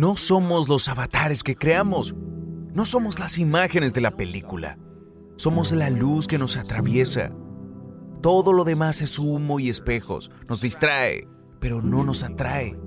[0.00, 2.14] No somos los avatares que creamos.
[2.72, 4.78] No somos las imágenes de la película.
[5.36, 7.32] Somos la luz que nos atraviesa.
[8.22, 10.30] Todo lo demás es humo y espejos.
[10.48, 11.28] Nos distrae,
[11.60, 12.80] pero no nos atrae.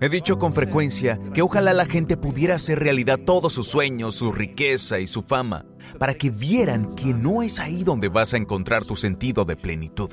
[0.00, 4.32] He dicho con frecuencia que ojalá la gente pudiera hacer realidad todos sus sueños, su
[4.32, 5.66] riqueza y su fama,
[5.98, 10.08] para que vieran que no es ahí donde vas a encontrar tu sentido de plenitud.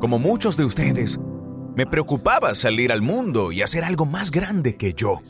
[0.00, 1.18] Como muchos de ustedes,
[1.74, 5.20] me preocupaba salir al mundo y hacer algo más grande que yo.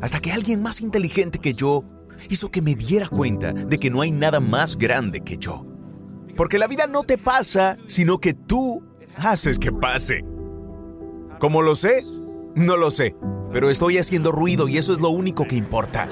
[0.00, 1.84] Hasta que alguien más inteligente que yo
[2.28, 5.66] hizo que me diera cuenta de que no hay nada más grande que yo.
[6.36, 8.82] Porque la vida no te pasa, sino que tú
[9.16, 10.24] haces que pase.
[11.40, 12.04] ¿Cómo lo sé?
[12.54, 13.16] No lo sé,
[13.52, 16.08] pero estoy haciendo ruido y eso es lo único que importa.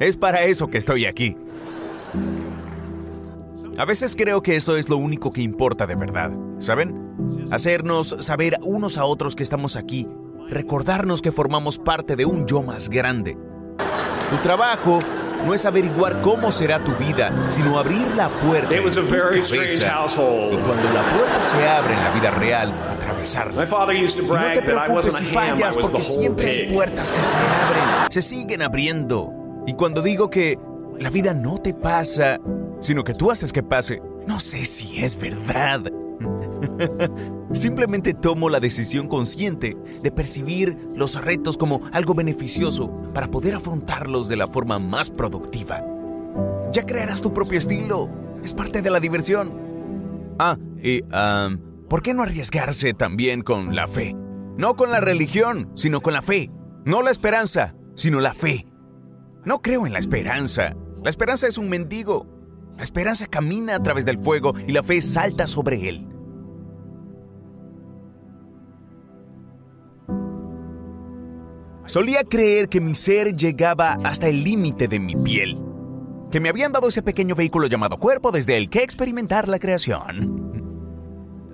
[0.00, 1.36] Es para eso que estoy aquí.
[3.78, 7.07] A veces creo que eso es lo único que importa de verdad, ¿saben?
[7.50, 10.06] Hacernos saber unos a otros que estamos aquí,
[10.48, 13.36] recordarnos que formamos parte de un yo más grande.
[14.30, 14.98] Tu trabajo
[15.44, 18.74] no es averiguar cómo será tu vida, sino abrir la puerta.
[18.74, 20.52] It was a very strange household.
[20.52, 23.62] Y cuando la puerta se abre en la vida real, atravesarla.
[23.62, 27.24] My father used to Y no te preocupes si fallas porque siempre hay puertas que
[27.24, 29.32] se abren, se siguen abriendo.
[29.66, 30.58] Y cuando digo que
[30.98, 32.40] la vida no te pasa,
[32.80, 35.82] sino que tú haces que pase, no sé si es verdad.
[37.52, 44.28] Simplemente tomo la decisión consciente de percibir los retos como algo beneficioso para poder afrontarlos
[44.28, 45.84] de la forma más productiva.
[46.72, 48.08] Ya crearás tu propio estilo.
[48.42, 49.52] Es parte de la diversión.
[50.38, 51.02] Ah, y
[51.88, 54.14] ¿por qué no arriesgarse también con la fe?
[54.56, 56.50] No con la religión, sino con la fe.
[56.84, 58.66] No la esperanza, sino la fe.
[59.44, 60.74] No creo en la esperanza.
[61.02, 62.26] La esperanza es un mendigo.
[62.76, 66.06] La esperanza camina a través del fuego y la fe salta sobre él.
[71.88, 75.58] Solía creer que mi ser llegaba hasta el límite de mi piel,
[76.30, 80.52] que me habían dado ese pequeño vehículo llamado cuerpo desde el que experimentar la creación.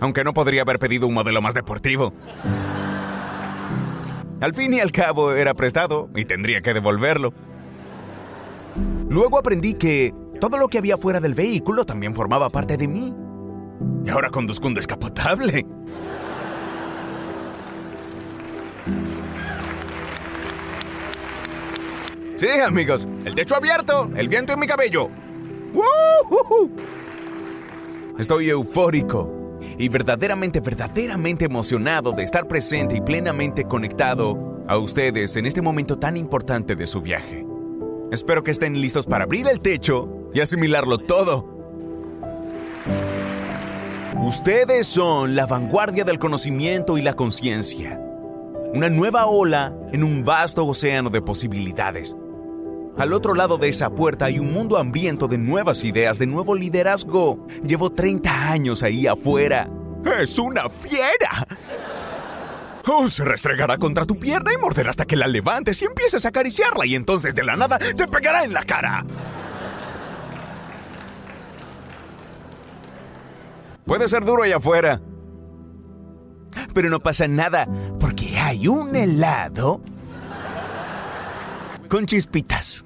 [0.00, 2.12] Aunque no podría haber pedido un modelo más deportivo.
[4.40, 7.32] Al fin y al cabo era prestado y tendría que devolverlo.
[9.08, 13.14] Luego aprendí que todo lo que había fuera del vehículo también formaba parte de mí.
[14.04, 15.64] Y ahora conduzco un descapotable.
[22.36, 25.08] Sí, amigos, el techo abierto, el viento en mi cabello.
[25.72, 26.70] ¡Woo!
[28.18, 35.46] Estoy eufórico y verdaderamente, verdaderamente emocionado de estar presente y plenamente conectado a ustedes en
[35.46, 37.46] este momento tan importante de su viaje.
[38.10, 41.48] Espero que estén listos para abrir el techo y asimilarlo todo.
[44.24, 48.00] Ustedes son la vanguardia del conocimiento y la conciencia.
[48.72, 52.16] Una nueva ola en un vasto océano de posibilidades.
[52.96, 56.54] Al otro lado de esa puerta hay un mundo hambriento de nuevas ideas, de nuevo
[56.54, 57.44] liderazgo.
[57.66, 59.68] Llevo 30 años ahí afuera.
[60.20, 61.46] ¡Es una fiera!
[62.86, 66.28] Oh, se restregará contra tu pierna y morderá hasta que la levantes y empieces a
[66.28, 69.04] acariciarla y entonces de la nada te pegará en la cara.
[73.86, 75.00] Puede ser duro allá afuera.
[76.72, 77.66] Pero no pasa nada,
[77.98, 79.80] porque hay un helado
[81.94, 82.84] con chispitas.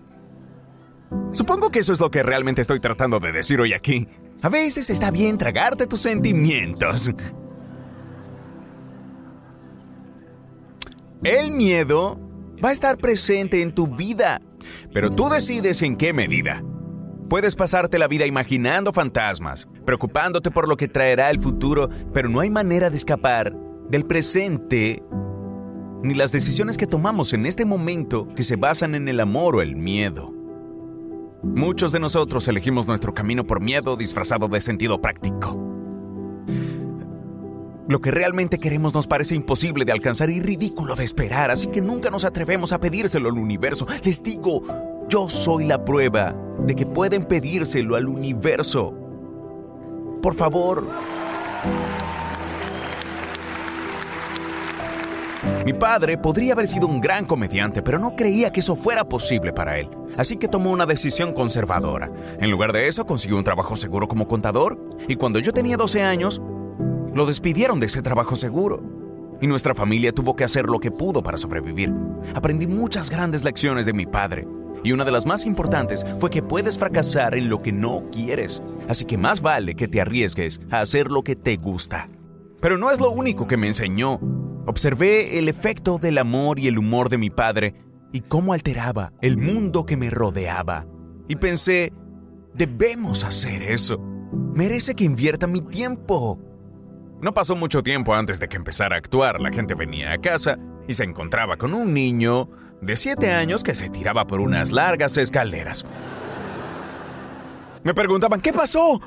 [1.32, 4.06] Supongo que eso es lo que realmente estoy tratando de decir hoy aquí.
[4.42, 7.10] A veces está bien tragarte tus sentimientos.
[11.24, 12.20] El miedo
[12.62, 14.42] va a estar presente en tu vida,
[14.92, 16.62] Pero tú decides en qué medida.
[17.30, 22.40] Puedes pasarte la vida imaginando fantasmas, preocupándote por lo que traerá el futuro, pero no
[22.40, 23.56] hay manera de escapar
[23.88, 25.02] del presente
[26.02, 29.62] ni las decisiones que tomamos en este momento que se basan en el amor o
[29.62, 30.32] el miedo.
[31.42, 35.56] Muchos de nosotros elegimos nuestro camino por miedo disfrazado de sentido práctico.
[37.88, 41.80] Lo que realmente queremos nos parece imposible de alcanzar y ridículo de esperar, así que
[41.80, 43.86] nunca nos atrevemos a pedírselo al universo.
[44.04, 44.62] Les digo,
[45.08, 46.36] yo soy la prueba
[46.66, 48.94] de que pueden pedírselo al universo.
[50.20, 50.86] Por favor.
[55.64, 59.52] Mi padre podría haber sido un gran comediante, pero no creía que eso fuera posible
[59.52, 59.90] para él.
[60.16, 62.10] Así que tomó una decisión conservadora.
[62.40, 64.78] En lugar de eso, consiguió un trabajo seguro como contador.
[65.08, 66.40] Y cuando yo tenía 12 años,
[67.14, 68.82] lo despidieron de ese trabajo seguro.
[69.40, 71.92] Y nuestra familia tuvo que hacer lo que pudo para sobrevivir.
[72.34, 74.48] Aprendí muchas grandes lecciones de mi padre.
[74.84, 78.62] Y una de las más importantes fue que puedes fracasar en lo que no quieres.
[78.88, 82.08] Así que más vale que te arriesgues a hacer lo que te gusta.
[82.60, 84.20] Pero no es lo único que me enseñó.
[84.68, 87.74] Observé el efecto del amor y el humor de mi padre
[88.12, 90.86] y cómo alteraba el mundo que me rodeaba.
[91.26, 91.90] Y pensé,
[92.52, 93.98] debemos hacer eso.
[94.54, 96.38] Merece que invierta mi tiempo.
[97.22, 99.40] No pasó mucho tiempo antes de que empezara a actuar.
[99.40, 102.50] La gente venía a casa y se encontraba con un niño
[102.82, 105.86] de siete años que se tiraba por unas largas escaleras.
[107.84, 109.00] Me preguntaban, ¿qué pasó?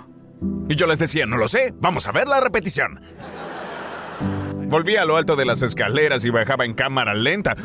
[0.67, 2.99] Y yo les decía, no lo sé, vamos a ver la repetición.
[4.71, 7.57] Volví a lo alto de las escaleras y bajaba en cámara lenta.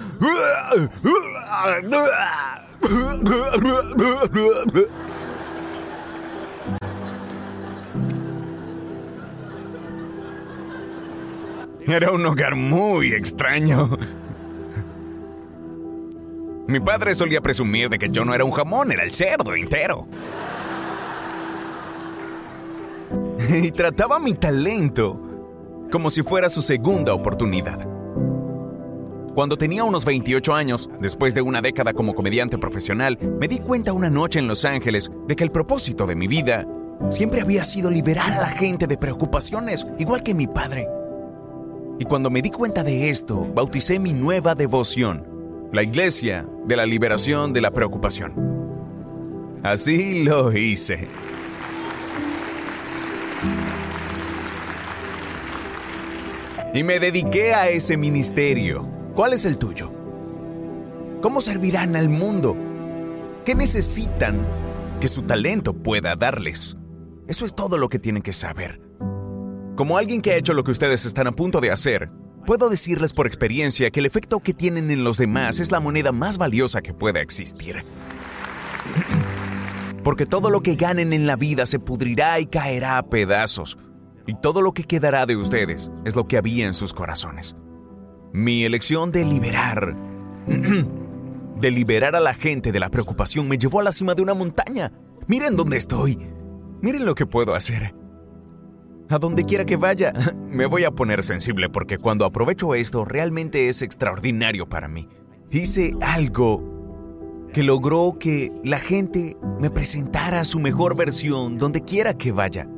[11.86, 13.96] Era un hogar muy extraño.
[16.66, 20.08] Mi padre solía presumir de que yo no era un jamón, era el cerdo entero.
[23.48, 25.25] Y trataba mi talento
[25.96, 27.88] como si fuera su segunda oportunidad.
[29.34, 33.94] Cuando tenía unos 28 años, después de una década como comediante profesional, me di cuenta
[33.94, 36.66] una noche en Los Ángeles de que el propósito de mi vida
[37.08, 40.86] siempre había sido liberar a la gente de preocupaciones, igual que mi padre.
[41.98, 45.26] Y cuando me di cuenta de esto, bauticé mi nueva devoción,
[45.72, 48.34] la Iglesia de la Liberación de la Preocupación.
[49.62, 51.08] Así lo hice.
[56.76, 58.86] Y me dediqué a ese ministerio.
[59.14, 59.90] ¿Cuál es el tuyo?
[61.22, 62.54] ¿Cómo servirán al mundo?
[63.46, 64.46] ¿Qué necesitan
[65.00, 66.76] que su talento pueda darles?
[67.28, 68.78] Eso es todo lo que tienen que saber.
[69.74, 72.10] Como alguien que ha hecho lo que ustedes están a punto de hacer,
[72.44, 76.12] puedo decirles por experiencia que el efecto que tienen en los demás es la moneda
[76.12, 77.86] más valiosa que pueda existir.
[80.04, 83.78] Porque todo lo que ganen en la vida se pudrirá y caerá a pedazos.
[84.26, 87.56] Y todo lo que quedará de ustedes es lo que había en sus corazones.
[88.32, 89.96] Mi elección de liberar,
[90.46, 94.34] de liberar a la gente de la preocupación me llevó a la cima de una
[94.34, 94.92] montaña.
[95.28, 96.18] Miren dónde estoy.
[96.82, 97.94] Miren lo que puedo hacer.
[99.08, 100.12] A donde quiera que vaya,
[100.48, 105.08] me voy a poner sensible porque cuando aprovecho esto realmente es extraordinario para mí.
[105.50, 112.32] Hice algo que logró que la gente me presentara su mejor versión donde quiera que
[112.32, 112.68] vaya.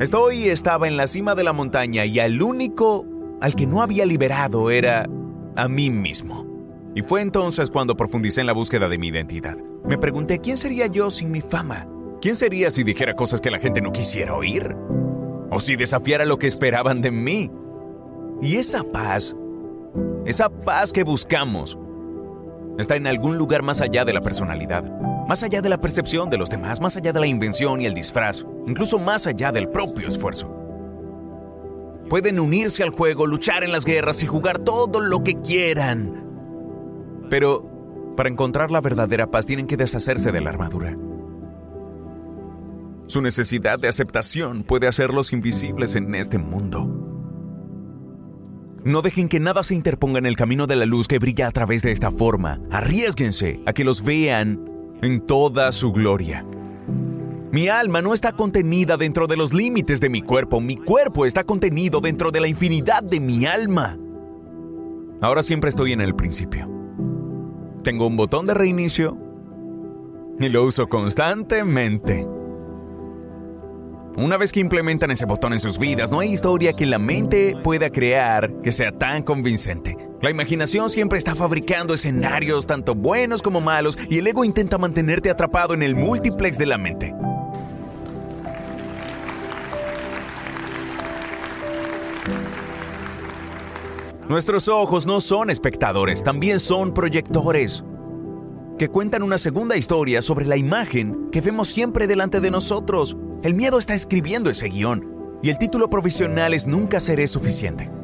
[0.00, 3.06] Estoy estaba en la cima de la montaña y al único
[3.40, 5.08] al que no había liberado era
[5.56, 6.46] a mí mismo.
[6.94, 9.56] Y fue entonces cuando profundicé en la búsqueda de mi identidad.
[9.86, 11.86] Me pregunté quién sería yo sin mi fama.
[12.20, 14.74] ¿Quién sería si dijera cosas que la gente no quisiera oír?
[15.50, 17.50] ¿O si desafiara lo que esperaban de mí?
[18.42, 19.36] Y esa paz,
[20.24, 21.78] esa paz que buscamos,
[22.78, 24.84] está en algún lugar más allá de la personalidad,
[25.28, 27.94] más allá de la percepción de los demás, más allá de la invención y el
[27.94, 30.52] disfraz, incluso más allá del propio esfuerzo.
[32.08, 36.24] Pueden unirse al juego, luchar en las guerras y jugar todo lo que quieran.
[37.28, 40.96] Pero para encontrar la verdadera paz tienen que deshacerse de la armadura.
[43.08, 47.06] Su necesidad de aceptación puede hacerlos invisibles en este mundo.
[48.84, 51.50] No dejen que nada se interponga en el camino de la luz que brilla a
[51.50, 52.60] través de esta forma.
[52.70, 56.44] Arriesguense a que los vean en toda su gloria.
[57.52, 61.44] Mi alma no está contenida dentro de los límites de mi cuerpo, mi cuerpo está
[61.44, 63.98] contenido dentro de la infinidad de mi alma.
[65.20, 66.68] Ahora siempre estoy en el principio.
[67.82, 69.16] Tengo un botón de reinicio
[70.38, 72.26] y lo uso constantemente.
[74.16, 77.54] Una vez que implementan ese botón en sus vidas, no hay historia que la mente
[77.62, 79.96] pueda crear que sea tan convincente.
[80.26, 85.30] La imaginación siempre está fabricando escenarios tanto buenos como malos y el ego intenta mantenerte
[85.30, 87.14] atrapado en el multiplex de la mente.
[94.28, 97.84] Nuestros ojos no son espectadores, también son proyectores,
[98.80, 103.16] que cuentan una segunda historia sobre la imagen que vemos siempre delante de nosotros.
[103.44, 107.95] El miedo está escribiendo ese guion, y el título provisional es Nunca seré suficiente.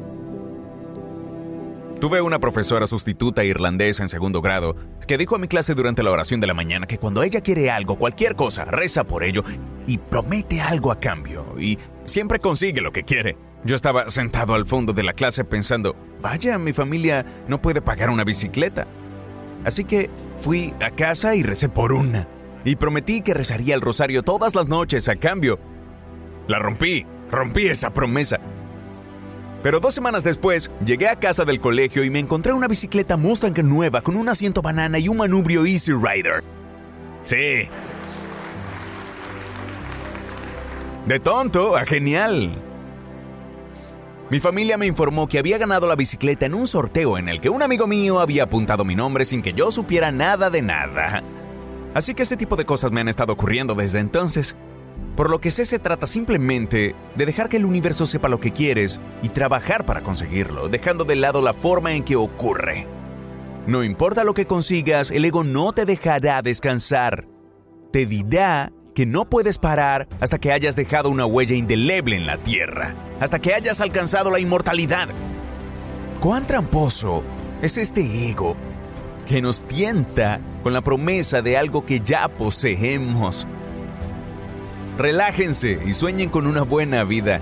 [2.03, 4.75] Tuve una profesora sustituta irlandesa en segundo grado
[5.07, 7.71] que dijo a mi clase durante la oración de la mañana que cuando ella quiere
[7.71, 9.41] algo, cualquier cosa, reza por ello
[9.87, 13.37] y promete algo a cambio y siempre consigue lo que quiere.
[13.63, 18.09] Yo estaba sentado al fondo de la clase pensando, vaya, mi familia no puede pagar
[18.09, 18.85] una bicicleta.
[19.63, 22.27] Así que fui a casa y recé por una.
[22.65, 25.57] Y prometí que rezaría el rosario todas las noches a cambio.
[26.49, 28.41] La rompí, rompí esa promesa.
[29.63, 33.57] Pero dos semanas después, llegué a casa del colegio y me encontré una bicicleta Mustang
[33.63, 36.43] nueva con un asiento banana y un manubrio Easy Rider.
[37.23, 37.69] Sí.
[41.07, 42.61] De tonto a genial.
[44.29, 47.49] Mi familia me informó que había ganado la bicicleta en un sorteo en el que
[47.49, 51.23] un amigo mío había apuntado mi nombre sin que yo supiera nada de nada.
[51.93, 54.57] Así que ese tipo de cosas me han estado ocurriendo desde entonces.
[55.15, 58.51] Por lo que sé se trata simplemente de dejar que el universo sepa lo que
[58.51, 62.87] quieres y trabajar para conseguirlo, dejando de lado la forma en que ocurre.
[63.67, 67.27] No importa lo que consigas, el ego no te dejará descansar.
[67.91, 72.37] Te dirá que no puedes parar hasta que hayas dejado una huella indeleble en la
[72.37, 75.09] tierra, hasta que hayas alcanzado la inmortalidad.
[76.19, 77.23] ¿Cuán tramposo
[77.61, 78.55] es este ego
[79.27, 83.45] que nos tienta con la promesa de algo que ya poseemos?
[84.97, 87.41] Relájense y sueñen con una buena vida.